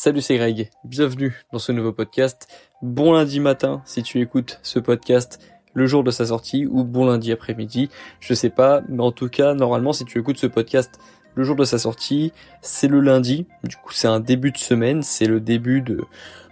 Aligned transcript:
Salut 0.00 0.20
c'est 0.20 0.36
Greg, 0.36 0.70
bienvenue 0.84 1.42
dans 1.52 1.58
ce 1.58 1.72
nouveau 1.72 1.92
podcast. 1.92 2.46
Bon 2.82 3.14
lundi 3.14 3.40
matin 3.40 3.82
si 3.84 4.04
tu 4.04 4.20
écoutes 4.20 4.60
ce 4.62 4.78
podcast 4.78 5.40
le 5.74 5.88
jour 5.88 6.04
de 6.04 6.12
sa 6.12 6.26
sortie 6.26 6.66
ou 6.66 6.84
bon 6.84 7.04
lundi 7.06 7.32
après-midi, 7.32 7.88
je 8.20 8.32
sais 8.32 8.48
pas, 8.48 8.80
mais 8.88 9.02
en 9.02 9.10
tout 9.10 9.28
cas 9.28 9.54
normalement 9.54 9.92
si 9.92 10.04
tu 10.04 10.20
écoutes 10.20 10.38
ce 10.38 10.46
podcast 10.46 11.00
le 11.34 11.42
jour 11.42 11.56
de 11.56 11.64
sa 11.64 11.78
sortie, 11.78 12.32
c'est 12.62 12.86
le 12.86 13.00
lundi, 13.00 13.48
du 13.64 13.74
coup 13.74 13.92
c'est 13.92 14.06
un 14.06 14.20
début 14.20 14.52
de 14.52 14.56
semaine, 14.56 15.02
c'est 15.02 15.26
le 15.26 15.40
début 15.40 15.82
de, 15.82 16.04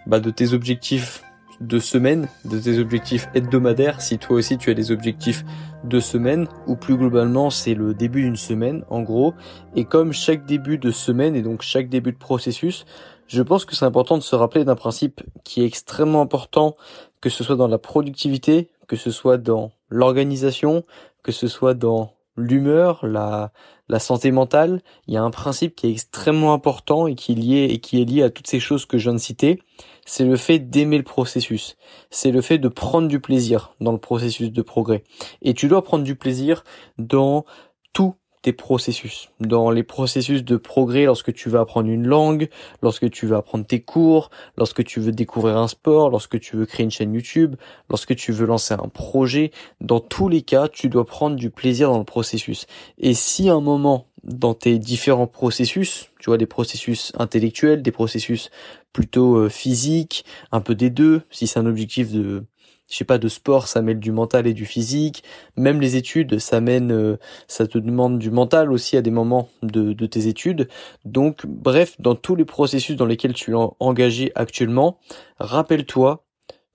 bah, 0.09 0.19
de 0.19 0.31
tes 0.31 0.53
objectifs 0.53 1.23
de 1.61 1.79
semaine, 1.79 2.29
de 2.45 2.59
tes 2.59 2.81
objectifs 2.81 3.29
hebdomadaires, 3.33 4.01
si 4.01 4.19
toi 4.19 4.39
aussi 4.39 4.59
tu 4.59 4.71
as 4.71 4.75
des 4.75 4.91
objectifs 4.91 5.45
de 5.85 6.01
semaine, 6.01 6.49
ou 6.67 6.75
plus 6.75 6.97
globalement 6.97 7.51
c'est 7.51 7.75
le 7.75 7.95
début 7.95 8.23
d'une 8.23 8.37
semaine 8.37 8.83
en 8.91 9.03
gros, 9.03 9.35
et 9.77 9.85
comme 9.85 10.13
chaque 10.13 10.47
début 10.47 10.79
de 10.79 10.91
semaine 10.91 11.37
et 11.37 11.43
donc 11.43 11.63
chaque 11.63 11.89
début 11.89 12.11
de 12.11 12.19
processus, 12.19 12.85
je 13.29 13.43
pense 13.43 13.65
que 13.65 13.75
c'est 13.75 13.85
important 13.85 14.19
de 14.19 14.23
se 14.23 14.37
rappeler 14.37 14.65
d'un 14.65 14.77
principe 14.77 15.23
qui 15.45 15.63
est 15.63 15.67
extrêmement 15.67 16.21
important, 16.21 16.77
que 17.21 17.31
ce 17.31 17.45
soit 17.45 17.57
dans 17.57 17.69
la 17.69 17.79
productivité, 17.79 18.71
que 18.87 18.97
ce 18.97 19.11
soit 19.11 19.39
dans 19.39 19.73
l'organisation, 19.89 20.85
que 21.23 21.33
ce 21.33 21.49
soit 21.49 21.75
dans 21.75 22.13
l'humeur, 22.37 23.05
la, 23.07 23.53
la 23.89 23.99
santé 23.99 24.31
mentale, 24.31 24.83
il 25.07 25.15
y 25.15 25.17
a 25.17 25.23
un 25.23 25.31
principe 25.31 25.75
qui 25.75 25.87
est 25.87 25.93
extrêmement 25.93 26.53
important 26.53 27.07
et 27.07 27.15
qui 27.15 27.33
est 27.33 27.35
lié, 27.35 27.69
et 27.71 27.79
qui 27.79 28.01
est 28.01 28.05
lié 28.05 28.23
à 28.23 28.31
toutes 28.31 28.47
ces 28.47 28.61
choses 28.61 28.85
que 28.85 28.99
je 28.99 29.05
viens 29.05 29.15
de 29.15 29.19
citer. 29.19 29.63
C'est 30.05 30.25
le 30.25 30.37
fait 30.37 30.59
d'aimer 30.59 30.99
le 30.99 31.05
processus. 31.05 31.77
C'est 32.11 32.31
le 32.31 32.41
fait 32.41 32.59
de 32.59 32.69
prendre 32.69 33.09
du 33.09 33.21
plaisir 33.21 33.75
dans 33.81 33.93
le 33.93 33.99
processus 33.99 34.53
de 34.53 34.63
progrès. 34.63 35.03
Et 35.43 35.55
tu 35.55 35.69
dois 35.69 35.83
prendre 35.83 36.05
du 36.05 36.15
plaisir 36.15 36.63
dans 36.99 37.45
tout 37.93 38.15
processus, 38.53 39.31
dans 39.41 39.71
les 39.71 39.83
processus 39.83 40.45
de 40.45 40.57
progrès 40.57 41.05
lorsque 41.05 41.33
tu 41.33 41.49
veux 41.49 41.59
apprendre 41.59 41.89
une 41.89 42.07
langue, 42.07 42.49
lorsque 42.83 43.11
tu 43.11 43.27
veux 43.27 43.37
apprendre 43.37 43.67
tes 43.67 43.81
cours, 43.81 44.31
lorsque 44.57 44.85
tu 44.85 45.01
veux 45.01 45.13
découvrir 45.13 45.57
un 45.57 45.69
sport, 45.69 46.11
lorsque 46.11 46.41
tu 46.41 46.57
veux 46.57 46.67
créer 46.67 46.85
une 46.85 46.91
chaîne 46.91 47.15
YouTube, 47.15 47.57
lorsque 47.89 48.15
tu 48.17 48.33
veux 48.33 48.47
lancer 48.47 48.75
un 48.75 48.89
projet, 48.89 49.51
dans 49.81 50.01
tous 50.01 50.29
les 50.29 50.43
cas, 50.43 50.69
tu 50.69 50.89
dois 50.89 51.05
prendre 51.05 51.37
du 51.37 51.51
plaisir 51.51 51.91
dans 51.91 51.99
le 51.99 52.05
processus. 52.05 52.67
Et 52.99 53.15
si 53.15 53.49
un 53.49 53.61
moment 53.61 54.07
dans 54.25 54.55
tes 54.55 54.79
différents 54.79 55.27
processus, 55.27 56.11
tu 56.19 56.31
vois 56.31 56.39
des 56.39 56.47
processus 56.47 57.13
intellectuels, 57.19 57.83
des 57.83 57.93
processus 57.93 58.51
plutôt 58.93 59.37
euh, 59.37 59.49
physiques, 59.49 60.25
un 60.53 60.61
peu 60.61 60.75
des 60.75 60.91
deux, 60.91 61.23
si 61.31 61.47
c'est 61.47 61.59
un 61.59 61.67
objectif 61.67 62.11
de 62.13 62.45
je 62.89 62.97
sais 62.97 63.05
pas 63.05 63.19
de 63.19 63.29
sport 63.29 63.69
ça 63.69 63.83
mêle 63.83 63.99
du 63.99 64.13
mental 64.13 64.47
et 64.47 64.55
du 64.55 64.65
physique. 64.67 65.25
Même 65.57 65.81
les 65.81 65.97
études 65.97 66.39
ça 66.39 66.61
mène 66.61 66.93
euh, 66.93 67.17
ça 67.49 67.67
te 67.67 67.79
demande 67.79 68.19
du 68.19 68.31
mental 68.31 68.73
aussi 68.73 68.97
à 68.97 69.03
des 69.03 69.11
moments 69.11 69.49
de, 69.63 69.93
de 69.93 70.07
tes 70.07 70.27
études. 70.29 70.69
Donc 71.05 71.47
bref 71.47 71.97
dans 72.01 72.15
tous 72.15 72.37
les 72.37 72.45
processus 72.45 72.97
dans 72.97 73.07
lesquels 73.07 73.35
tu 73.35 73.53
es 73.53 73.69
engagé 73.81 74.33
actuellement 74.35 74.99
rappelle-toi 75.39 76.25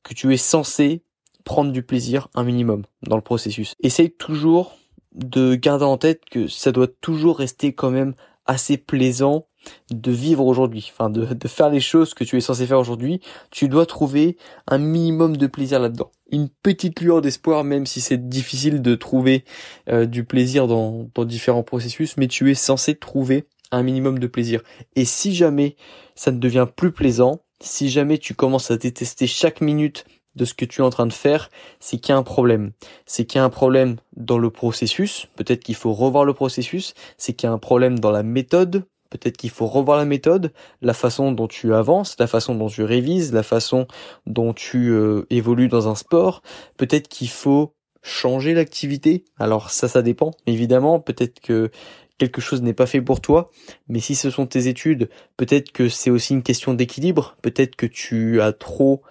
que 0.03 0.13
tu 0.13 0.33
es 0.33 0.37
censé 0.37 1.03
prendre 1.43 1.71
du 1.71 1.83
plaisir 1.83 2.27
un 2.35 2.43
minimum 2.43 2.83
dans 3.03 3.15
le 3.15 3.21
processus. 3.21 3.73
Essaye 3.81 4.11
toujours 4.11 4.75
de 5.13 5.55
garder 5.55 5.85
en 5.85 5.97
tête 5.97 6.23
que 6.29 6.47
ça 6.47 6.71
doit 6.71 6.87
toujours 6.87 7.39
rester 7.39 7.73
quand 7.73 7.91
même 7.91 8.13
assez 8.45 8.77
plaisant 8.77 9.47
de 9.91 10.11
vivre 10.11 10.45
aujourd'hui, 10.45 10.89
enfin 10.93 11.09
de, 11.09 11.25
de 11.25 11.47
faire 11.47 11.69
les 11.69 11.79
choses 11.79 12.13
que 12.13 12.23
tu 12.23 12.37
es 12.37 12.41
censé 12.41 12.65
faire 12.65 12.79
aujourd'hui, 12.79 13.21
tu 13.51 13.67
dois 13.67 13.85
trouver 13.85 14.37
un 14.67 14.77
minimum 14.77 15.37
de 15.37 15.47
plaisir 15.47 15.79
là-dedans. 15.79 16.11
Une 16.31 16.49
petite 16.49 17.01
lueur 17.01 17.21
d'espoir, 17.21 17.63
même 17.63 17.85
si 17.85 18.01
c'est 18.01 18.29
difficile 18.29 18.81
de 18.81 18.95
trouver 18.95 19.43
euh, 19.89 20.05
du 20.05 20.23
plaisir 20.23 20.67
dans, 20.67 21.09
dans 21.13 21.25
différents 21.25 21.63
processus, 21.63 22.17
mais 22.17 22.27
tu 22.27 22.49
es 22.49 22.55
censé 22.55 22.95
trouver 22.95 23.45
un 23.71 23.83
minimum 23.83 24.19
de 24.19 24.27
plaisir. 24.27 24.61
Et 24.95 25.05
si 25.05 25.33
jamais 25.33 25.75
ça 26.15 26.31
ne 26.31 26.39
devient 26.39 26.67
plus 26.75 26.91
plaisant, 26.91 27.41
si 27.61 27.89
jamais 27.89 28.17
tu 28.17 28.33
commences 28.33 28.71
à 28.71 28.77
détester 28.77 29.27
chaque 29.27 29.61
minute 29.61 30.05
de 30.35 30.45
ce 30.45 30.53
que 30.53 30.65
tu 30.65 30.81
es 30.81 30.83
en 30.83 30.89
train 30.89 31.05
de 31.05 31.13
faire, 31.13 31.49
c'est 31.79 31.97
qu'il 31.97 32.13
y 32.13 32.15
a 32.15 32.17
un 32.17 32.23
problème. 32.23 32.71
C'est 33.05 33.25
qu'il 33.25 33.39
y 33.39 33.41
a 33.41 33.45
un 33.45 33.49
problème 33.49 33.97
dans 34.15 34.37
le 34.37 34.49
processus, 34.49 35.27
peut-être 35.35 35.63
qu'il 35.63 35.75
faut 35.75 35.93
revoir 35.93 36.25
le 36.25 36.33
processus, 36.33 36.93
c'est 37.17 37.33
qu'il 37.33 37.47
y 37.47 37.49
a 37.49 37.53
un 37.53 37.59
problème 37.59 37.99
dans 37.99 38.11
la 38.11 38.23
méthode, 38.23 38.85
peut-être 39.11 39.37
qu'il 39.37 39.51
faut 39.51 39.67
revoir 39.67 39.99
la 39.99 40.05
méthode, 40.05 40.51
la 40.81 40.95
façon 40.95 41.31
dont 41.31 41.47
tu 41.47 41.75
avances, 41.75 42.15
la 42.17 42.25
façon 42.25 42.55
dont 42.55 42.69
tu 42.69 42.81
révises, 42.83 43.31
la 43.31 43.43
façon 43.43 43.85
dont 44.25 44.53
tu 44.53 44.89
euh, 44.89 45.27
évolues 45.29 45.67
dans 45.67 45.87
un 45.87 45.95
sport, 45.95 46.41
peut-être 46.77 47.07
qu'il 47.07 47.29
faut 47.29 47.75
changer 48.01 48.55
l'activité. 48.55 49.25
Alors 49.37 49.69
ça, 49.69 49.87
ça 49.87 50.01
dépend, 50.01 50.31
évidemment, 50.47 50.99
peut-être 50.99 51.39
que 51.39 51.69
quelque 52.17 52.41
chose 52.41 52.61
n'est 52.61 52.73
pas 52.73 52.85
fait 52.85 53.01
pour 53.01 53.19
toi, 53.19 53.49
mais 53.87 53.99
si 53.99 54.15
ce 54.15 54.29
sont 54.29 54.45
tes 54.45 54.67
études, 54.67 55.09
peut-être 55.37 55.71
que 55.71 55.89
c'est 55.89 56.09
aussi 56.09 56.33
une 56.33 56.43
question 56.43 56.73
d'équilibre, 56.73 57.35
peut-être 57.41 57.75
que 57.75 57.85
tu 57.85 58.41
as 58.41 58.53
trop 58.53 59.01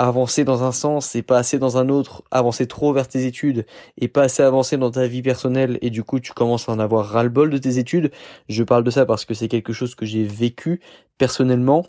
avancer 0.00 0.44
dans 0.44 0.64
un 0.64 0.72
sens 0.72 1.14
et 1.14 1.22
pas 1.22 1.36
assez 1.38 1.58
dans 1.58 1.76
un 1.76 1.90
autre, 1.90 2.22
avancer 2.30 2.66
trop 2.66 2.92
vers 2.94 3.06
tes 3.06 3.26
études 3.26 3.66
et 3.98 4.08
pas 4.08 4.22
assez 4.22 4.42
avancer 4.42 4.78
dans 4.78 4.90
ta 4.90 5.06
vie 5.06 5.20
personnelle 5.22 5.78
et 5.82 5.90
du 5.90 6.04
coup 6.04 6.20
tu 6.20 6.32
commences 6.32 6.68
à 6.70 6.72
en 6.72 6.78
avoir 6.78 7.06
ras-le-bol 7.06 7.50
de 7.50 7.58
tes 7.58 7.76
études. 7.78 8.10
Je 8.48 8.62
parle 8.64 8.82
de 8.82 8.90
ça 8.90 9.04
parce 9.04 9.26
que 9.26 9.34
c'est 9.34 9.48
quelque 9.48 9.74
chose 9.74 9.94
que 9.94 10.06
j'ai 10.06 10.24
vécu 10.24 10.80
personnellement 11.18 11.86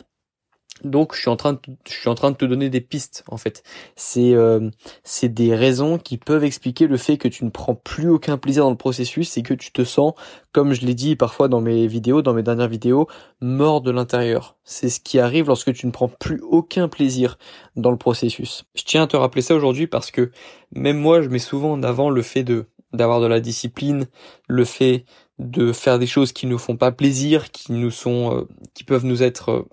donc 0.84 1.14
je 1.14 1.20
suis 1.20 1.28
en 1.28 1.36
train 1.36 1.52
de, 1.52 1.60
je 1.86 1.92
suis 1.92 2.08
en 2.08 2.14
train 2.14 2.30
de 2.30 2.36
te 2.36 2.44
donner 2.44 2.68
des 2.70 2.80
pistes 2.80 3.24
en 3.28 3.36
fait. 3.36 3.62
C'est 3.94 4.34
euh, 4.34 4.70
c'est 5.04 5.28
des 5.28 5.54
raisons 5.54 5.98
qui 5.98 6.18
peuvent 6.18 6.44
expliquer 6.44 6.86
le 6.86 6.96
fait 6.96 7.18
que 7.18 7.28
tu 7.28 7.44
ne 7.44 7.50
prends 7.50 7.74
plus 7.74 8.08
aucun 8.08 8.38
plaisir 8.38 8.64
dans 8.64 8.70
le 8.70 8.76
processus 8.76 9.36
et 9.36 9.42
que 9.42 9.54
tu 9.54 9.70
te 9.70 9.84
sens 9.84 10.14
comme 10.52 10.72
je 10.72 10.84
l'ai 10.84 10.94
dit 10.94 11.14
parfois 11.16 11.48
dans 11.48 11.60
mes 11.60 11.86
vidéos, 11.86 12.22
dans 12.22 12.34
mes 12.34 12.42
dernières 12.42 12.68
vidéos, 12.68 13.06
mort 13.40 13.80
de 13.80 13.90
l'intérieur. 13.90 14.56
C'est 14.64 14.88
ce 14.88 15.00
qui 15.00 15.18
arrive 15.18 15.46
lorsque 15.46 15.72
tu 15.72 15.86
ne 15.86 15.92
prends 15.92 16.08
plus 16.08 16.40
aucun 16.42 16.88
plaisir 16.88 17.38
dans 17.76 17.90
le 17.90 17.98
processus. 17.98 18.64
Je 18.74 18.84
tiens 18.84 19.04
à 19.04 19.06
te 19.06 19.16
rappeler 19.16 19.42
ça 19.42 19.54
aujourd'hui 19.54 19.86
parce 19.86 20.10
que 20.10 20.30
même 20.72 20.98
moi 20.98 21.22
je 21.22 21.28
mets 21.28 21.38
souvent 21.38 21.72
en 21.72 21.82
avant 21.82 22.10
le 22.10 22.22
fait 22.22 22.44
de 22.44 22.66
d'avoir 22.92 23.20
de 23.20 23.26
la 23.26 23.40
discipline, 23.40 24.06
le 24.48 24.64
fait 24.66 25.06
de 25.38 25.72
faire 25.72 25.98
des 25.98 26.06
choses 26.06 26.32
qui 26.32 26.46
nous 26.46 26.58
font 26.58 26.76
pas 26.76 26.92
plaisir, 26.92 27.50
qui 27.50 27.72
nous 27.72 27.90
sont, 27.90 28.36
euh, 28.36 28.48
qui 28.74 28.84
peuvent 28.84 29.04
nous 29.04 29.22
être 29.22 29.50
euh, 29.50 29.68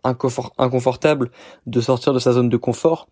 inconfortables, 0.57 1.31
de 1.65 1.81
sortir 1.81 2.13
de 2.13 2.19
sa 2.19 2.33
zone 2.33 2.49
de 2.49 2.57
confort. 2.57 3.07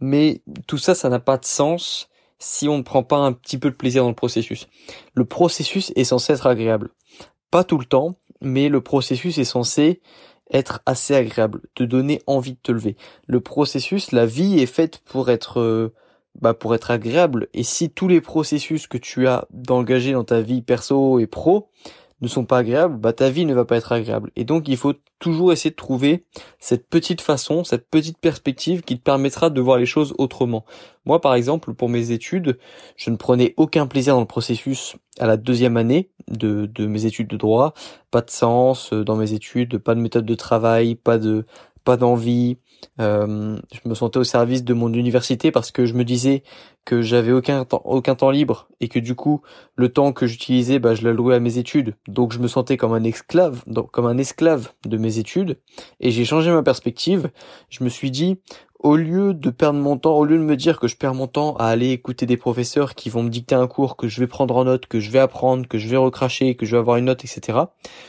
Mais 0.00 0.42
tout 0.66 0.78
ça, 0.78 0.94
ça 0.94 1.08
n'a 1.08 1.20
pas 1.20 1.38
de 1.38 1.44
sens 1.44 2.08
si 2.38 2.68
on 2.68 2.78
ne 2.78 2.82
prend 2.82 3.02
pas 3.02 3.18
un 3.18 3.32
petit 3.32 3.56
peu 3.56 3.70
de 3.70 3.76
plaisir 3.76 4.02
dans 4.02 4.08
le 4.08 4.14
processus. 4.14 4.66
Le 5.14 5.24
processus 5.24 5.92
est 5.94 6.04
censé 6.04 6.32
être 6.32 6.46
agréable. 6.46 6.90
Pas 7.50 7.64
tout 7.64 7.78
le 7.78 7.84
temps, 7.84 8.18
mais 8.40 8.68
le 8.68 8.80
processus 8.80 9.38
est 9.38 9.44
censé 9.44 10.00
être 10.50 10.80
assez 10.84 11.14
agréable, 11.14 11.62
te 11.74 11.82
donner 11.84 12.20
envie 12.26 12.52
de 12.52 12.58
te 12.62 12.72
lever. 12.72 12.96
Le 13.26 13.40
processus, 13.40 14.12
la 14.12 14.26
vie 14.26 14.60
est 14.60 14.66
faite 14.66 15.00
pour 15.04 15.30
être 15.30 15.60
euh, 15.60 15.94
bah 16.40 16.54
pour 16.54 16.74
être 16.74 16.90
agréable. 16.90 17.48
Et 17.54 17.62
si 17.62 17.90
tous 17.90 18.08
les 18.08 18.20
processus 18.20 18.86
que 18.86 18.98
tu 18.98 19.26
as 19.26 19.46
d'engager 19.50 20.12
dans 20.12 20.24
ta 20.24 20.40
vie 20.40 20.62
perso 20.62 21.18
et 21.18 21.26
pro 21.26 21.68
ne 22.20 22.28
sont 22.28 22.44
pas 22.44 22.58
agréables, 22.58 22.96
bah 22.96 23.12
ta 23.12 23.30
vie 23.30 23.44
ne 23.44 23.54
va 23.54 23.64
pas 23.64 23.76
être 23.76 23.92
agréable. 23.92 24.30
Et 24.36 24.44
donc 24.44 24.68
il 24.68 24.76
faut 24.76 24.94
toujours 25.18 25.52
essayer 25.52 25.70
de 25.70 25.76
trouver 25.76 26.24
cette 26.60 26.88
petite 26.88 27.20
façon, 27.20 27.64
cette 27.64 27.88
petite 27.88 28.18
perspective 28.18 28.82
qui 28.82 28.96
te 28.96 29.02
permettra 29.02 29.50
de 29.50 29.60
voir 29.60 29.76
les 29.76 29.86
choses 29.86 30.14
autrement. 30.18 30.64
Moi 31.04 31.20
par 31.20 31.34
exemple, 31.34 31.74
pour 31.74 31.88
mes 31.88 32.12
études, 32.12 32.58
je 32.96 33.10
ne 33.10 33.16
prenais 33.16 33.54
aucun 33.56 33.86
plaisir 33.86 34.14
dans 34.14 34.20
le 34.20 34.26
processus 34.26 34.96
à 35.18 35.26
la 35.26 35.36
deuxième 35.36 35.76
année 35.76 36.10
de, 36.28 36.66
de 36.66 36.86
mes 36.86 37.06
études 37.06 37.28
de 37.28 37.36
droit, 37.36 37.74
pas 38.10 38.22
de 38.22 38.30
sens 38.30 38.92
euh, 38.92 39.04
dans 39.04 39.16
mes 39.16 39.32
études, 39.32 39.78
pas 39.78 39.94
de 39.94 40.00
méthode 40.00 40.24
de 40.24 40.34
travail, 40.34 40.94
pas 40.94 41.18
de 41.18 41.44
pas 41.84 41.96
d'envie, 41.96 42.58
euh, 43.00 43.58
je 43.72 43.88
me 43.88 43.94
sentais 43.94 44.18
au 44.18 44.24
service 44.24 44.64
de 44.64 44.74
mon 44.74 44.92
université 44.92 45.50
parce 45.50 45.70
que 45.70 45.86
je 45.86 45.94
me 45.94 46.04
disais 46.04 46.42
que 46.84 47.00
j'avais 47.00 47.32
aucun 47.32 47.64
temps, 47.64 47.82
aucun 47.84 48.14
temps 48.14 48.30
libre 48.30 48.68
et 48.80 48.88
que 48.88 48.98
du 48.98 49.14
coup 49.14 49.42
le 49.76 49.88
temps 49.88 50.12
que 50.12 50.26
j'utilisais, 50.26 50.78
bah, 50.78 50.94
je 50.94 51.02
l'allouais 51.02 51.36
à 51.36 51.40
mes 51.40 51.58
études. 51.58 51.94
Donc 52.08 52.32
je 52.32 52.38
me 52.38 52.48
sentais 52.48 52.76
comme 52.76 52.92
un 52.92 53.04
esclave, 53.04 53.62
donc 53.66 53.90
comme 53.90 54.06
un 54.06 54.18
esclave 54.18 54.70
de 54.84 54.96
mes 54.96 55.18
études. 55.18 55.58
Et 56.00 56.10
j'ai 56.10 56.24
changé 56.24 56.50
ma 56.50 56.62
perspective. 56.62 57.30
Je 57.70 57.84
me 57.84 57.88
suis 57.88 58.10
dit, 58.10 58.38
au 58.82 58.96
lieu 58.96 59.32
de 59.32 59.50
perdre 59.50 59.78
mon 59.78 59.96
temps, 59.96 60.16
au 60.16 60.24
lieu 60.24 60.36
de 60.36 60.42
me 60.42 60.56
dire 60.56 60.80
que 60.80 60.88
je 60.88 60.96
perds 60.96 61.14
mon 61.14 61.28
temps 61.28 61.54
à 61.56 61.66
aller 61.66 61.90
écouter 61.90 62.26
des 62.26 62.36
professeurs 62.36 62.94
qui 62.94 63.10
vont 63.10 63.22
me 63.22 63.28
dicter 63.28 63.54
un 63.54 63.66
cours 63.66 63.96
que 63.96 64.08
je 64.08 64.20
vais 64.20 64.26
prendre 64.26 64.56
en 64.56 64.64
note, 64.64 64.86
que 64.86 64.98
je 64.98 65.10
vais 65.10 65.20
apprendre, 65.20 65.68
que 65.68 65.78
je 65.78 65.88
vais 65.88 65.96
recracher, 65.96 66.56
que 66.56 66.66
je 66.66 66.72
vais 66.72 66.78
avoir 66.78 66.96
une 66.96 67.04
note, 67.06 67.24
etc. 67.24 67.58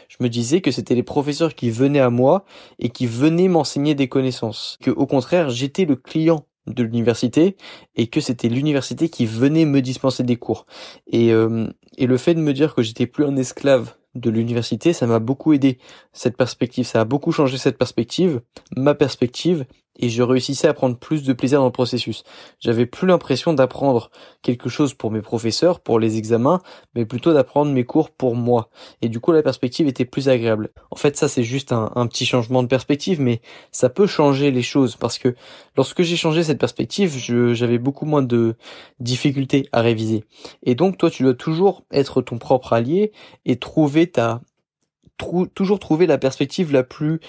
Je 0.09 0.17
me 0.19 0.29
disais 0.29 0.61
que 0.61 0.71
c'était 0.71 0.95
les 0.95 1.03
professeurs 1.03 1.53
qui 1.53 1.69
venaient 1.69 1.99
à 1.99 2.09
moi 2.09 2.43
et 2.79 2.89
qui 2.89 3.05
venaient 3.05 3.47
m'enseigner 3.47 3.93
des 3.93 4.07
connaissances. 4.07 4.77
Que 4.81 4.91
au 4.91 5.05
contraire, 5.05 5.49
j'étais 5.49 5.85
le 5.85 5.95
client 5.95 6.45
de 6.65 6.81
l'université 6.81 7.55
et 7.95 8.07
que 8.07 8.21
c'était 8.21 8.49
l'université 8.49 9.09
qui 9.09 9.25
venait 9.25 9.65
me 9.65 9.81
dispenser 9.81 10.23
des 10.23 10.37
cours. 10.37 10.65
Et, 11.07 11.31
euh, 11.31 11.67
et 11.97 12.07
le 12.07 12.17
fait 12.17 12.33
de 12.33 12.39
me 12.39 12.53
dire 12.53 12.73
que 12.73 12.81
j'étais 12.81 13.05
plus 13.05 13.25
un 13.25 13.35
esclave 13.35 13.95
de 14.15 14.29
l'université, 14.29 14.93
ça 14.93 15.07
m'a 15.07 15.19
beaucoup 15.19 15.53
aidé 15.53 15.79
cette 16.13 16.37
perspective, 16.37 16.85
ça 16.85 17.01
a 17.01 17.05
beaucoup 17.05 17.31
changé 17.31 17.57
cette 17.57 17.77
perspective, 17.77 18.41
ma 18.75 18.93
perspective, 18.93 19.65
et 19.99 20.09
je 20.09 20.23
réussissais 20.23 20.67
à 20.67 20.73
prendre 20.73 20.97
plus 20.97 21.23
de 21.23 21.33
plaisir 21.33 21.59
dans 21.59 21.65
le 21.65 21.71
processus. 21.71 22.23
J'avais 22.59 22.85
plus 22.85 23.07
l'impression 23.07 23.53
d'apprendre 23.53 24.09
quelque 24.41 24.69
chose 24.69 24.93
pour 24.93 25.11
mes 25.11 25.21
professeurs, 25.21 25.79
pour 25.79 25.99
les 25.99 26.17
examens, 26.17 26.61
mais 26.95 27.05
plutôt 27.05 27.33
d'apprendre 27.33 27.71
mes 27.71 27.83
cours 27.83 28.09
pour 28.09 28.35
moi. 28.35 28.69
Et 29.01 29.09
du 29.09 29.19
coup, 29.19 29.31
la 29.31 29.43
perspective 29.43 29.87
était 29.87 30.05
plus 30.05 30.29
agréable. 30.29 30.71
En 30.91 30.95
fait, 30.95 31.15
ça, 31.15 31.27
c'est 31.27 31.43
juste 31.43 31.71
un, 31.71 32.07
petit 32.07 32.25
changement 32.25 32.63
de 32.63 32.67
perspective, 32.67 33.21
mais 33.21 33.41
ça 33.71 33.89
peut 33.89 34.07
changer 34.07 34.51
les 34.51 34.61
choses 34.61 34.95
parce 34.95 35.17
que 35.17 35.35
lorsque 35.77 36.01
j'ai 36.01 36.15
changé 36.15 36.43
cette 36.43 36.59
perspective, 36.59 37.15
j'avais 37.53 37.77
beaucoup 37.77 38.05
moins 38.05 38.23
de 38.23 38.55
difficultés 38.99 39.67
à 39.71 39.81
réviser. 39.81 40.23
Et 40.63 40.75
donc, 40.75 40.97
toi, 40.97 41.09
tu 41.09 41.23
dois 41.23 41.33
toujours 41.33 41.83
être 41.91 42.21
ton 42.21 42.37
propre 42.37 42.73
allié 42.73 43.11
et 43.45 43.57
trouver 43.57 44.07
ta 44.07 44.41
toujours 45.53 45.79
trouver 45.79 46.07
la 46.07 46.17
perspective 46.17 46.71
la 46.71 46.83
plus 46.83 47.19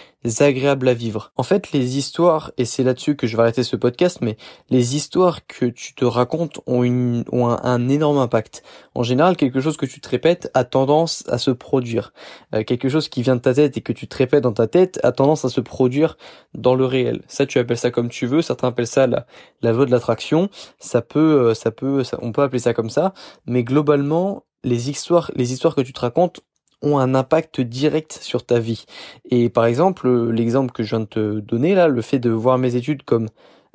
agréable 0.40 0.88
à 0.88 0.94
vivre. 0.94 1.32
En 1.36 1.42
fait, 1.42 1.72
les 1.72 1.98
histoires, 1.98 2.50
et 2.56 2.64
c'est 2.64 2.82
là-dessus 2.82 3.14
que 3.14 3.26
je 3.26 3.36
vais 3.36 3.42
arrêter 3.42 3.62
ce 3.62 3.76
podcast, 3.76 4.18
mais 4.20 4.36
les 4.70 4.96
histoires 4.96 5.46
que 5.46 5.66
tu 5.66 5.94
te 5.94 6.04
racontes 6.04 6.60
ont, 6.66 6.82
une, 6.82 7.24
ont 7.30 7.46
un, 7.46 7.88
énorme 7.88 8.18
impact. 8.18 8.62
En 8.94 9.02
général, 9.02 9.36
quelque 9.36 9.60
chose 9.60 9.76
que 9.76 9.86
tu 9.86 10.00
te 10.00 10.08
répètes 10.08 10.50
a 10.54 10.64
tendance 10.64 11.24
à 11.28 11.38
se 11.38 11.50
produire. 11.50 12.12
Euh, 12.54 12.64
quelque 12.64 12.88
chose 12.88 13.08
qui 13.08 13.22
vient 13.22 13.36
de 13.36 13.40
ta 13.40 13.54
tête 13.54 13.76
et 13.76 13.80
que 13.82 13.92
tu 13.92 14.08
te 14.08 14.16
répètes 14.16 14.42
dans 14.42 14.52
ta 14.52 14.66
tête 14.66 14.98
a 15.02 15.12
tendance 15.12 15.44
à 15.44 15.50
se 15.50 15.60
produire 15.60 16.16
dans 16.54 16.74
le 16.74 16.86
réel. 16.86 17.22
Ça, 17.28 17.44
tu 17.46 17.58
appelles 17.58 17.78
ça 17.78 17.90
comme 17.90 18.08
tu 18.08 18.26
veux. 18.26 18.40
Certains 18.40 18.68
appellent 18.68 18.86
ça 18.86 19.06
la, 19.06 19.26
la 19.60 19.72
loi 19.72 19.84
de 19.84 19.90
l'attraction. 19.90 20.48
Ça 20.78 21.02
peut, 21.02 21.50
euh, 21.50 21.54
ça 21.54 21.70
peut, 21.70 22.02
on 22.22 22.32
peut 22.32 22.42
appeler 22.42 22.60
ça 22.60 22.72
comme 22.72 22.90
ça. 22.90 23.12
Mais 23.46 23.62
globalement, 23.62 24.44
les 24.64 24.88
histoires, 24.88 25.30
les 25.36 25.52
histoires 25.52 25.74
que 25.74 25.82
tu 25.82 25.92
te 25.92 26.00
racontes 26.00 26.40
ont 26.84 26.98
un 26.98 27.14
impact 27.14 27.60
direct 27.60 28.18
sur 28.20 28.44
ta 28.44 28.60
vie. 28.60 28.84
Et 29.30 29.48
par 29.48 29.66
exemple, 29.66 30.30
l'exemple 30.30 30.72
que 30.72 30.82
je 30.82 30.90
viens 30.90 31.00
de 31.00 31.06
te 31.06 31.40
donner 31.40 31.74
là, 31.74 31.88
le 31.88 32.02
fait 32.02 32.18
de 32.18 32.30
voir 32.30 32.58
mes 32.58 32.76
études 32.76 33.02
comme 33.02 33.28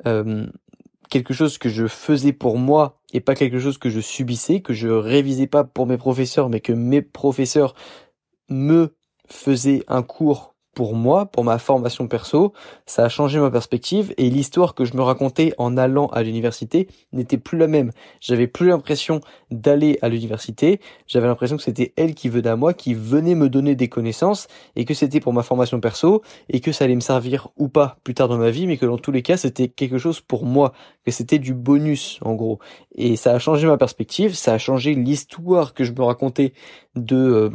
euh, 0.06 0.46
quelque 1.10 1.34
chose 1.34 1.58
que 1.58 1.68
je 1.68 1.86
faisais 1.86 2.32
pour 2.32 2.56
moi 2.56 3.00
et 3.12 3.20
pas 3.20 3.34
quelque 3.34 3.58
chose 3.58 3.78
que 3.78 3.90
je 3.90 4.00
subissais, 4.00 4.60
que 4.60 4.72
je 4.72 4.88
révisais 4.88 5.48
pas 5.48 5.64
pour 5.64 5.86
mes 5.86 5.98
professeurs, 5.98 6.48
mais 6.48 6.60
que 6.60 6.72
mes 6.72 7.02
professeurs 7.02 7.74
me 8.48 8.94
faisaient 9.26 9.84
un 9.88 10.02
cours 10.02 10.54
pour 10.80 10.94
moi, 10.94 11.26
pour 11.26 11.44
ma 11.44 11.58
formation 11.58 12.08
perso, 12.08 12.54
ça 12.86 13.04
a 13.04 13.10
changé 13.10 13.38
ma 13.38 13.50
perspective 13.50 14.14
et 14.16 14.30
l'histoire 14.30 14.74
que 14.74 14.86
je 14.86 14.96
me 14.96 15.02
racontais 15.02 15.52
en 15.58 15.76
allant 15.76 16.06
à 16.06 16.22
l'université 16.22 16.88
n'était 17.12 17.36
plus 17.36 17.58
la 17.58 17.66
même. 17.66 17.92
J'avais 18.22 18.46
plus 18.46 18.68
l'impression 18.68 19.20
d'aller 19.50 19.98
à 20.00 20.08
l'université, 20.08 20.80
j'avais 21.06 21.26
l'impression 21.26 21.58
que 21.58 21.62
c'était 21.62 21.92
elle 21.98 22.14
qui 22.14 22.30
venait 22.30 22.48
à 22.48 22.56
moi, 22.56 22.72
qui 22.72 22.94
venait 22.94 23.34
me 23.34 23.50
donner 23.50 23.74
des 23.74 23.88
connaissances 23.88 24.48
et 24.74 24.86
que 24.86 24.94
c'était 24.94 25.20
pour 25.20 25.34
ma 25.34 25.42
formation 25.42 25.80
perso 25.80 26.22
et 26.48 26.60
que 26.60 26.72
ça 26.72 26.86
allait 26.86 26.94
me 26.94 27.00
servir 27.00 27.48
ou 27.58 27.68
pas 27.68 27.98
plus 28.02 28.14
tard 28.14 28.28
dans 28.28 28.38
ma 28.38 28.48
vie, 28.48 28.66
mais 28.66 28.78
que 28.78 28.86
dans 28.86 28.96
tous 28.96 29.12
les 29.12 29.20
cas 29.20 29.36
c'était 29.36 29.68
quelque 29.68 29.98
chose 29.98 30.22
pour 30.22 30.46
moi, 30.46 30.72
que 31.04 31.10
c'était 31.10 31.38
du 31.38 31.52
bonus 31.52 32.18
en 32.22 32.32
gros. 32.32 32.58
Et 32.94 33.16
ça 33.16 33.32
a 33.32 33.38
changé 33.38 33.66
ma 33.66 33.76
perspective, 33.76 34.34
ça 34.34 34.54
a 34.54 34.58
changé 34.58 34.94
l'histoire 34.94 35.74
que 35.74 35.84
je 35.84 35.92
me 35.92 36.02
racontais 36.02 36.54
de 36.96 37.16
euh, 37.16 37.50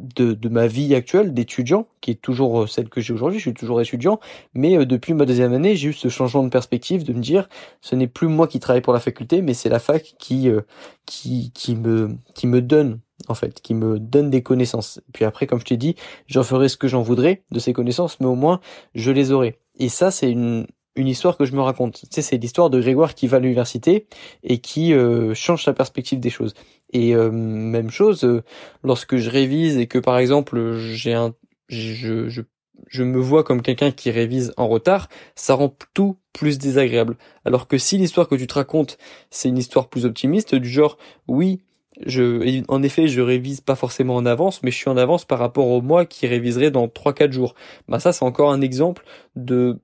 de, 0.00 0.32
de 0.32 0.48
ma 0.48 0.66
vie 0.66 0.94
actuelle 0.94 1.34
d'étudiant, 1.34 1.86
qui 2.00 2.10
est 2.12 2.20
toujours 2.20 2.62
euh, 2.62 2.66
celle 2.66 2.88
que 2.88 3.00
j'ai 3.00 3.12
aujourd'hui, 3.12 3.38
je 3.38 3.44
suis 3.44 3.54
toujours 3.54 3.80
étudiant, 3.80 4.18
mais 4.54 4.76
euh, 4.78 4.86
depuis 4.86 5.14
ma 5.14 5.26
deuxième 5.26 5.52
année, 5.52 5.76
j'ai 5.76 5.88
eu 5.88 5.92
ce 5.92 6.08
changement 6.08 6.42
de 6.42 6.48
perspective 6.48 7.04
de 7.04 7.12
me 7.12 7.20
dire, 7.20 7.48
ce 7.80 7.94
n'est 7.94 8.06
plus 8.06 8.28
moi 8.28 8.48
qui 8.48 8.60
travaille 8.60 8.82
pour 8.82 8.92
la 8.92 9.00
faculté, 9.00 9.42
mais 9.42 9.54
c'est 9.54 9.68
la 9.68 9.78
fac 9.78 10.14
qui, 10.18 10.48
euh, 10.48 10.62
qui, 11.06 11.52
qui, 11.54 11.76
me, 11.76 12.16
qui 12.34 12.46
me 12.46 12.62
donne, 12.62 13.00
en 13.28 13.34
fait, 13.34 13.60
qui 13.60 13.74
me 13.74 13.98
donne 13.98 14.30
des 14.30 14.42
connaissances. 14.42 15.00
Puis 15.12 15.24
après, 15.24 15.46
comme 15.46 15.60
je 15.60 15.66
t'ai 15.66 15.76
dit, 15.76 15.96
j'en 16.26 16.42
ferai 16.42 16.68
ce 16.68 16.76
que 16.76 16.88
j'en 16.88 17.02
voudrais 17.02 17.42
de 17.50 17.58
ces 17.58 17.72
connaissances, 17.72 18.18
mais 18.20 18.26
au 18.26 18.34
moins, 18.34 18.60
je 18.94 19.10
les 19.10 19.32
aurai. 19.32 19.58
Et 19.78 19.88
ça, 19.88 20.10
c'est 20.10 20.30
une, 20.30 20.66
une 21.00 21.08
histoire 21.08 21.36
que 21.36 21.44
je 21.44 21.52
me 21.52 21.60
raconte. 21.60 22.02
C'est 22.10 22.36
l'histoire 22.36 22.70
de 22.70 22.80
Grégoire 22.80 23.14
qui 23.14 23.26
va 23.26 23.38
à 23.38 23.40
l'université 23.40 24.06
et 24.44 24.58
qui 24.58 24.94
change 25.34 25.64
sa 25.64 25.72
perspective 25.72 26.20
des 26.20 26.30
choses. 26.30 26.54
Et 26.92 27.14
euh, 27.14 27.30
même 27.30 27.90
chose, 27.90 28.24
euh, 28.24 28.42
lorsque 28.82 29.16
je 29.16 29.30
révise 29.30 29.78
et 29.78 29.86
que 29.86 29.98
par 29.98 30.18
exemple 30.18 30.76
j'ai 30.76 31.14
un, 31.14 31.34
je, 31.68 32.28
je, 32.28 32.42
je 32.88 33.02
me 33.02 33.20
vois 33.20 33.44
comme 33.44 33.62
quelqu'un 33.62 33.92
qui 33.92 34.10
révise 34.10 34.52
en 34.56 34.68
retard, 34.68 35.08
ça 35.36 35.54
rend 35.54 35.74
tout 35.94 36.16
plus 36.32 36.58
désagréable. 36.58 37.16
Alors 37.44 37.68
que 37.68 37.78
si 37.78 37.96
l'histoire 37.96 38.28
que 38.28 38.34
tu 38.34 38.46
te 38.46 38.54
racontes, 38.54 38.98
c'est 39.30 39.48
une 39.48 39.58
histoire 39.58 39.88
plus 39.88 40.04
optimiste, 40.04 40.54
du 40.54 40.68
genre, 40.68 40.98
oui, 41.28 41.60
je, 42.06 42.62
en 42.68 42.82
effet, 42.82 43.08
je 43.08 43.20
révise 43.20 43.60
pas 43.60 43.76
forcément 43.76 44.16
en 44.16 44.26
avance, 44.26 44.62
mais 44.62 44.70
je 44.70 44.76
suis 44.76 44.88
en 44.88 44.96
avance 44.96 45.24
par 45.24 45.38
rapport 45.38 45.68
au 45.68 45.82
mois 45.82 46.06
qui 46.06 46.26
réviserait 46.26 46.70
dans 46.70 46.86
3-4 46.86 47.30
jours. 47.30 47.54
Bah 47.88 48.00
ça, 48.00 48.12
c'est 48.12 48.24
encore 48.24 48.50
un 48.52 48.62
exemple 48.62 49.04
de 49.36 49.78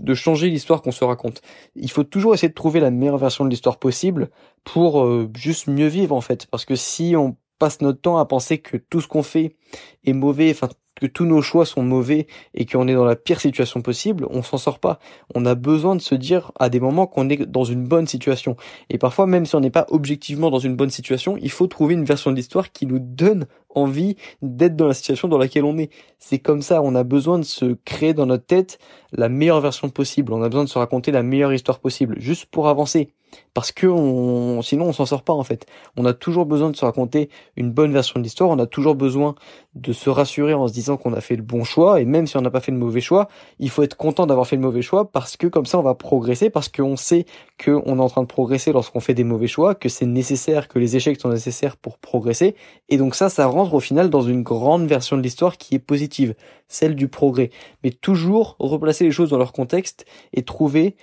de 0.00 0.14
changer 0.14 0.48
l'histoire 0.48 0.82
qu'on 0.82 0.92
se 0.92 1.04
raconte. 1.04 1.42
Il 1.76 1.90
faut 1.90 2.04
toujours 2.04 2.34
essayer 2.34 2.48
de 2.48 2.54
trouver 2.54 2.80
la 2.80 2.90
meilleure 2.90 3.18
version 3.18 3.44
de 3.44 3.50
l'histoire 3.50 3.78
possible 3.78 4.30
pour 4.64 5.04
euh, 5.04 5.30
juste 5.36 5.68
mieux 5.68 5.86
vivre 5.86 6.14
en 6.14 6.20
fait. 6.20 6.46
Parce 6.46 6.64
que 6.64 6.74
si 6.74 7.14
on 7.16 7.36
passe 7.58 7.80
notre 7.80 8.00
temps 8.00 8.18
à 8.18 8.24
penser 8.24 8.58
que 8.58 8.76
tout 8.76 9.00
ce 9.00 9.08
qu'on 9.08 9.22
fait 9.22 9.56
est 10.04 10.12
mauvais, 10.12 10.50
enfin 10.50 10.68
que 10.98 11.06
tous 11.06 11.24
nos 11.24 11.42
choix 11.42 11.64
sont 11.64 11.82
mauvais 11.82 12.26
et 12.54 12.66
qu'on 12.66 12.88
est 12.88 12.94
dans 12.94 13.04
la 13.04 13.16
pire 13.16 13.40
situation 13.40 13.82
possible, 13.82 14.26
on 14.30 14.42
s'en 14.42 14.58
sort 14.58 14.80
pas. 14.80 14.98
On 15.34 15.46
a 15.46 15.54
besoin 15.54 15.96
de 15.96 16.00
se 16.00 16.14
dire 16.14 16.52
à 16.58 16.68
des 16.68 16.80
moments 16.80 17.06
qu'on 17.06 17.28
est 17.28 17.46
dans 17.46 17.64
une 17.64 17.84
bonne 17.84 18.06
situation. 18.06 18.56
Et 18.90 18.98
parfois, 18.98 19.26
même 19.26 19.46
si 19.46 19.54
on 19.54 19.60
n'est 19.60 19.70
pas 19.70 19.86
objectivement 19.90 20.50
dans 20.50 20.58
une 20.58 20.76
bonne 20.76 20.90
situation, 20.90 21.36
il 21.40 21.50
faut 21.50 21.66
trouver 21.66 21.94
une 21.94 22.04
version 22.04 22.30
de 22.30 22.36
l'histoire 22.36 22.72
qui 22.72 22.86
nous 22.86 22.98
donne 22.98 23.46
envie 23.74 24.16
d'être 24.42 24.76
dans 24.76 24.88
la 24.88 24.94
situation 24.94 25.28
dans 25.28 25.38
laquelle 25.38 25.64
on 25.64 25.78
est. 25.78 25.90
C'est 26.18 26.38
comme 26.38 26.62
ça, 26.62 26.82
on 26.82 26.94
a 26.94 27.04
besoin 27.04 27.38
de 27.38 27.44
se 27.44 27.76
créer 27.84 28.14
dans 28.14 28.26
notre 28.26 28.46
tête 28.46 28.78
la 29.12 29.28
meilleure 29.28 29.60
version 29.60 29.88
possible. 29.90 30.32
On 30.32 30.42
a 30.42 30.48
besoin 30.48 30.64
de 30.64 30.68
se 30.68 30.78
raconter 30.78 31.12
la 31.12 31.22
meilleure 31.22 31.52
histoire 31.52 31.78
possible, 31.78 32.16
juste 32.18 32.46
pour 32.46 32.68
avancer. 32.68 33.12
Parce 33.54 33.72
que 33.72 33.86
on, 33.86 34.62
sinon 34.62 34.86
on 34.86 34.92
s'en 34.92 35.06
sort 35.06 35.22
pas 35.22 35.32
en 35.32 35.42
fait. 35.42 35.66
On 35.96 36.04
a 36.04 36.12
toujours 36.12 36.46
besoin 36.46 36.70
de 36.70 36.76
se 36.76 36.84
raconter 36.84 37.30
une 37.56 37.70
bonne 37.72 37.92
version 37.92 38.18
de 38.18 38.24
l'histoire, 38.24 38.50
on 38.50 38.58
a 38.58 38.66
toujours 38.66 38.94
besoin 38.94 39.34
de 39.74 39.92
se 39.92 40.10
rassurer 40.10 40.54
en 40.54 40.68
se 40.68 40.72
disant 40.72 40.96
qu'on 40.96 41.12
a 41.12 41.20
fait 41.20 41.36
le 41.36 41.42
bon 41.42 41.64
choix, 41.64 42.00
et 42.00 42.04
même 42.04 42.26
si 42.26 42.36
on 42.36 42.40
n'a 42.40 42.50
pas 42.50 42.60
fait 42.60 42.72
le 42.72 42.78
mauvais 42.78 43.00
choix, 43.00 43.28
il 43.58 43.70
faut 43.70 43.82
être 43.82 43.96
content 43.96 44.26
d'avoir 44.26 44.46
fait 44.46 44.56
le 44.56 44.62
mauvais 44.62 44.82
choix 44.82 45.10
parce 45.10 45.36
que 45.36 45.46
comme 45.46 45.66
ça 45.66 45.78
on 45.78 45.82
va 45.82 45.94
progresser, 45.94 46.50
parce 46.50 46.68
qu'on 46.68 46.96
sait 46.96 47.26
qu'on 47.64 47.98
est 47.98 48.02
en 48.02 48.08
train 48.08 48.22
de 48.22 48.26
progresser 48.26 48.72
lorsqu'on 48.72 49.00
fait 49.00 49.14
des 49.14 49.24
mauvais 49.24 49.46
choix, 49.46 49.74
que 49.74 49.88
c'est 49.88 50.06
nécessaire, 50.06 50.68
que 50.68 50.78
les 50.78 50.96
échecs 50.96 51.20
sont 51.20 51.30
nécessaires 51.30 51.76
pour 51.76 51.98
progresser, 51.98 52.54
et 52.88 52.96
donc 52.96 53.14
ça, 53.14 53.28
ça 53.28 53.46
rentre 53.46 53.74
au 53.74 53.80
final 53.80 54.10
dans 54.10 54.22
une 54.22 54.42
grande 54.42 54.86
version 54.86 55.16
de 55.16 55.22
l'histoire 55.22 55.56
qui 55.56 55.74
est 55.74 55.80
positive, 55.80 56.34
celle 56.68 56.94
du 56.94 57.08
progrès. 57.08 57.50
Mais 57.82 57.90
toujours 57.90 58.56
replacer 58.58 59.04
les 59.04 59.10
choses 59.10 59.30
dans 59.30 59.38
leur 59.38 59.52
contexte 59.52 60.04
et 60.32 60.42
trouver 60.42 60.96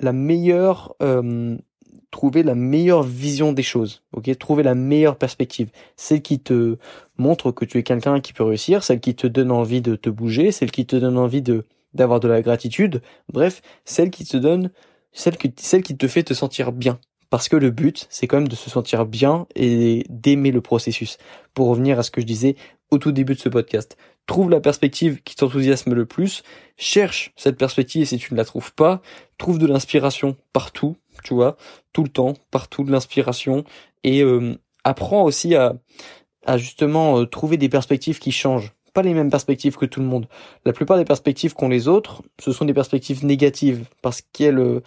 la 0.00 0.12
meilleure 0.12 0.94
euh, 1.02 1.56
trouver 2.12 2.42
la 2.44 2.54
meilleure 2.54 3.02
vision 3.02 3.52
des 3.52 3.62
choses, 3.64 4.02
ok? 4.12 4.38
Trouver 4.38 4.62
la 4.62 4.76
meilleure 4.76 5.16
perspective, 5.16 5.70
celle 5.96 6.22
qui 6.22 6.38
te 6.38 6.76
montre 7.16 7.50
que 7.50 7.64
tu 7.64 7.78
es 7.78 7.82
quelqu'un 7.82 8.20
qui 8.20 8.32
peut 8.32 8.44
réussir, 8.44 8.84
celle 8.84 9.00
qui 9.00 9.16
te 9.16 9.26
donne 9.26 9.50
envie 9.50 9.80
de 9.80 9.96
te 9.96 10.10
bouger, 10.10 10.52
celle 10.52 10.70
qui 10.70 10.86
te 10.86 10.94
donne 10.94 11.18
envie 11.18 11.42
de 11.42 11.64
d'avoir 11.94 12.20
de 12.20 12.28
la 12.28 12.40
gratitude, 12.40 13.02
bref, 13.30 13.60
celle 13.84 14.10
qui 14.10 14.24
te 14.24 14.38
donne, 14.38 14.70
celle 15.12 15.36
qui, 15.36 15.52
celle 15.58 15.82
qui 15.82 15.94
te 15.94 16.08
fait 16.08 16.22
te 16.22 16.32
sentir 16.32 16.72
bien. 16.72 16.98
Parce 17.28 17.50
que 17.50 17.56
le 17.56 17.70
but, 17.70 18.06
c'est 18.08 18.26
quand 18.26 18.38
même 18.38 18.48
de 18.48 18.54
se 18.54 18.70
sentir 18.70 19.04
bien 19.04 19.46
et 19.54 20.04
d'aimer 20.08 20.52
le 20.52 20.62
processus. 20.62 21.18
Pour 21.52 21.68
revenir 21.68 21.98
à 21.98 22.02
ce 22.02 22.10
que 22.10 22.22
je 22.22 22.26
disais 22.26 22.56
au 22.90 22.98
tout 22.98 23.12
début 23.12 23.34
de 23.34 23.40
ce 23.40 23.50
podcast 23.50 23.96
trouve 24.26 24.50
la 24.50 24.60
perspective 24.60 25.22
qui 25.22 25.36
t'enthousiasme 25.36 25.94
le 25.94 26.06
plus, 26.06 26.42
cherche 26.76 27.32
cette 27.36 27.58
perspective 27.58 28.06
si 28.06 28.18
tu 28.18 28.32
ne 28.32 28.38
la 28.38 28.44
trouves 28.44 28.72
pas, 28.74 29.02
trouve 29.38 29.58
de 29.58 29.66
l'inspiration 29.66 30.36
partout, 30.52 30.96
tu 31.24 31.34
vois, 31.34 31.56
tout 31.92 32.02
le 32.02 32.08
temps, 32.08 32.34
partout 32.50 32.84
de 32.84 32.92
l'inspiration, 32.92 33.64
et 34.04 34.22
euh, 34.22 34.56
apprends 34.84 35.22
aussi 35.22 35.54
à, 35.54 35.74
justement 36.56 37.20
euh, 37.20 37.26
trouver 37.26 37.56
des 37.56 37.68
perspectives 37.68 38.18
qui 38.18 38.32
changent. 38.32 38.72
Pas 38.94 39.02
les 39.02 39.14
mêmes 39.14 39.30
perspectives 39.30 39.76
que 39.76 39.86
tout 39.86 40.00
le 40.00 40.06
monde. 40.06 40.28
La 40.66 40.74
plupart 40.74 40.98
des 40.98 41.04
perspectives 41.04 41.54
qu'ont 41.54 41.68
les 41.68 41.88
autres, 41.88 42.22
ce 42.38 42.52
sont 42.52 42.66
des 42.66 42.74
perspectives 42.74 43.24
négatives, 43.24 43.86
parce 44.02 44.22
qu'elles 44.32 44.58
euh, 44.58 44.80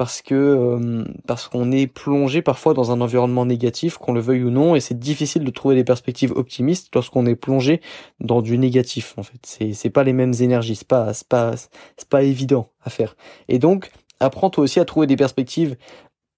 parce 0.00 0.22
que 0.22 0.34
euh, 0.34 1.04
parce 1.26 1.46
qu'on 1.48 1.70
est 1.70 1.86
plongé 1.86 2.40
parfois 2.40 2.72
dans 2.72 2.90
un 2.90 3.02
environnement 3.02 3.44
négatif, 3.44 3.98
qu'on 3.98 4.14
le 4.14 4.20
veuille 4.20 4.44
ou 4.44 4.50
non, 4.50 4.74
et 4.74 4.80
c'est 4.80 4.98
difficile 4.98 5.44
de 5.44 5.50
trouver 5.50 5.74
des 5.74 5.84
perspectives 5.84 6.32
optimistes 6.32 6.88
lorsqu'on 6.94 7.26
est 7.26 7.34
plongé 7.34 7.82
dans 8.18 8.40
du 8.40 8.56
négatif. 8.56 9.12
En 9.18 9.22
fait, 9.22 9.40
c'est 9.42 9.74
c'est 9.74 9.90
pas 9.90 10.02
les 10.02 10.14
mêmes 10.14 10.32
énergies, 10.40 10.76
c'est 10.76 10.88
pas 10.88 11.12
c'est 11.12 11.28
pas 11.28 11.54
c'est 11.54 12.08
pas 12.08 12.22
évident 12.22 12.70
à 12.82 12.88
faire. 12.88 13.14
Et 13.48 13.58
donc, 13.58 13.90
apprends 14.20 14.48
toi 14.48 14.64
aussi 14.64 14.80
à 14.80 14.86
trouver 14.86 15.06
des 15.06 15.16
perspectives 15.16 15.76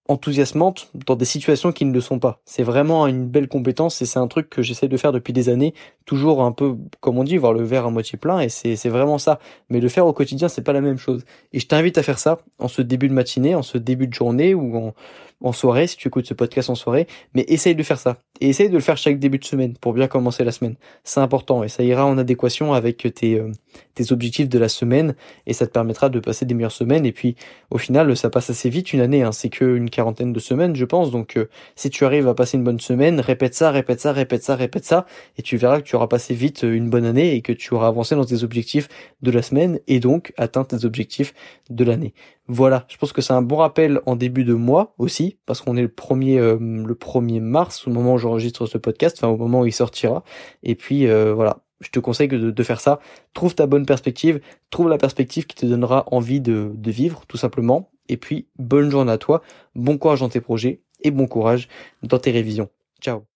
enthousiasmante 0.08 0.90
dans 1.06 1.14
des 1.14 1.24
situations 1.24 1.72
qui 1.72 1.84
ne 1.84 1.92
le 1.92 2.00
sont 2.00 2.18
pas. 2.18 2.40
C'est 2.44 2.62
vraiment 2.62 3.06
une 3.06 3.26
belle 3.26 3.48
compétence 3.48 4.02
et 4.02 4.06
c'est 4.06 4.18
un 4.18 4.26
truc 4.26 4.50
que 4.50 4.62
j'essaie 4.62 4.88
de 4.88 4.96
faire 4.96 5.12
depuis 5.12 5.32
des 5.32 5.48
années, 5.48 5.74
toujours 6.06 6.42
un 6.42 6.52
peu, 6.52 6.76
comme 7.00 7.18
on 7.18 7.24
dit, 7.24 7.36
voir 7.36 7.52
le 7.52 7.62
verre 7.62 7.86
à 7.86 7.90
moitié 7.90 8.18
plein 8.18 8.40
et 8.40 8.48
c'est, 8.48 8.88
vraiment 8.88 9.18
ça. 9.18 9.38
Mais 9.70 9.80
le 9.80 9.88
faire 9.88 10.06
au 10.06 10.12
quotidien, 10.12 10.48
c'est 10.48 10.62
pas 10.62 10.72
la 10.72 10.80
même 10.80 10.98
chose. 10.98 11.24
Et 11.52 11.60
je 11.60 11.66
t'invite 11.66 11.98
à 11.98 12.02
faire 12.02 12.18
ça 12.18 12.38
en 12.58 12.68
ce 12.68 12.82
début 12.82 13.08
de 13.08 13.14
matinée, 13.14 13.54
en 13.54 13.62
ce 13.62 13.78
début 13.78 14.08
de 14.08 14.14
journée 14.14 14.54
ou 14.54 14.76
en, 14.76 14.94
en 15.42 15.52
soirée, 15.52 15.86
si 15.86 15.96
tu 15.96 16.08
écoutes 16.08 16.26
ce 16.26 16.34
podcast 16.34 16.70
en 16.70 16.74
soirée, 16.74 17.06
mais 17.34 17.44
essaye 17.48 17.74
de 17.74 17.82
faire 17.82 17.98
ça. 17.98 18.18
Et 18.40 18.48
essaye 18.48 18.68
de 18.68 18.74
le 18.74 18.80
faire 18.80 18.96
chaque 18.96 19.18
début 19.18 19.38
de 19.38 19.44
semaine 19.44 19.74
pour 19.74 19.92
bien 19.92 20.08
commencer 20.08 20.44
la 20.44 20.52
semaine. 20.52 20.76
C'est 21.04 21.20
important 21.20 21.62
et 21.62 21.68
ça 21.68 21.82
ira 21.82 22.06
en 22.06 22.18
adéquation 22.18 22.72
avec 22.72 23.06
tes, 23.14 23.38
euh, 23.38 23.50
tes 23.94 24.12
objectifs 24.12 24.48
de 24.48 24.58
la 24.58 24.68
semaine 24.68 25.14
et 25.46 25.52
ça 25.52 25.66
te 25.66 25.72
permettra 25.72 26.08
de 26.08 26.20
passer 26.20 26.44
des 26.44 26.54
meilleures 26.54 26.72
semaines. 26.72 27.06
Et 27.06 27.12
puis, 27.12 27.36
au 27.70 27.78
final, 27.78 28.16
ça 28.16 28.30
passe 28.30 28.50
assez 28.50 28.70
vite 28.70 28.92
une 28.92 29.00
année, 29.00 29.22
hein. 29.22 29.32
c'est 29.32 29.48
qu'une 29.48 29.90
quarantaine 29.92 30.32
de 30.32 30.40
semaines, 30.40 30.74
je 30.74 30.84
pense. 30.84 31.12
Donc, 31.12 31.36
euh, 31.36 31.48
si 31.76 31.90
tu 31.90 32.04
arrives 32.04 32.26
à 32.26 32.34
passer 32.34 32.56
une 32.56 32.64
bonne 32.64 32.80
semaine, 32.80 33.20
répète 33.20 33.54
ça, 33.54 33.70
répète 33.70 34.00
ça, 34.00 34.12
répète 34.12 34.42
ça, 34.42 34.56
répète 34.56 34.84
ça, 34.84 35.06
et 35.38 35.42
tu 35.42 35.56
verras 35.56 35.80
que 35.80 35.86
tu 35.86 35.94
auras 35.94 36.08
passé 36.08 36.34
vite 36.34 36.64
euh, 36.64 36.74
une 36.74 36.90
bonne 36.90 37.04
année 37.04 37.34
et 37.34 37.42
que 37.42 37.52
tu 37.52 37.74
auras 37.74 37.86
avancé 37.86 38.16
dans 38.16 38.24
tes 38.24 38.42
objectifs 38.42 38.88
de 39.22 39.30
la 39.30 39.42
semaine 39.42 39.78
et 39.86 40.00
donc 40.00 40.32
atteint 40.36 40.64
tes 40.64 40.84
objectifs 40.84 41.34
de 41.70 41.84
l'année. 41.84 42.14
Voilà, 42.48 42.86
je 42.88 42.96
pense 42.96 43.12
que 43.12 43.22
c'est 43.22 43.32
un 43.32 43.42
bon 43.42 43.56
rappel 43.56 44.00
en 44.04 44.16
début 44.16 44.44
de 44.44 44.54
mois 44.54 44.94
aussi, 44.98 45.38
parce 45.46 45.60
qu'on 45.60 45.76
est 45.76 45.82
le 45.82 45.88
premier 45.88 46.38
euh, 46.38 46.58
le 46.58 46.94
1er 46.94 47.40
mars, 47.40 47.86
au 47.86 47.90
moment 47.90 48.14
où 48.14 48.18
j'enregistre 48.18 48.66
ce 48.66 48.78
podcast, 48.78 49.16
enfin 49.18 49.28
au 49.28 49.36
moment 49.36 49.60
où 49.60 49.66
il 49.66 49.72
sortira. 49.72 50.24
Et 50.64 50.74
puis 50.74 51.06
euh, 51.06 51.32
voilà, 51.34 51.62
je 51.80 51.90
te 51.90 52.00
conseille 52.00 52.28
de, 52.28 52.50
de, 52.50 52.62
faire 52.62 52.80
ça. 52.80 52.98
Trouve 53.32 53.54
ta 53.54 53.66
bonne 53.66 53.86
perspective, 53.86 54.40
trouve 54.70 54.88
la 54.88 54.98
perspective 54.98 55.46
qui 55.46 55.56
te 55.56 55.66
donnera 55.66 56.04
envie 56.10 56.40
de 56.40 56.72
vivre, 56.84 57.22
tout 57.28 57.36
simplement. 57.36 57.90
Et 58.12 58.18
puis, 58.18 58.46
bonne 58.58 58.90
journée 58.90 59.10
à 59.10 59.16
toi, 59.16 59.40
bon 59.74 59.96
courage 59.96 60.20
dans 60.20 60.28
tes 60.28 60.42
projets 60.42 60.82
et 61.00 61.10
bon 61.10 61.26
courage 61.26 61.66
dans 62.02 62.18
tes 62.18 62.30
révisions. 62.30 62.68
Ciao 63.00 63.31